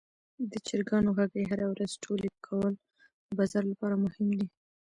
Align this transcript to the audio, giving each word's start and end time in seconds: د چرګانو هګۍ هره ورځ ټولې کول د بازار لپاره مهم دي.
د 0.51 0.53
چرګانو 0.67 1.09
هګۍ 1.17 1.43
هره 1.51 1.65
ورځ 1.71 1.91
ټولې 2.03 2.29
کول 2.45 2.73
د 3.27 3.29
بازار 3.39 3.63
لپاره 3.71 3.95
مهم 4.05 4.27
دي. 4.37 4.47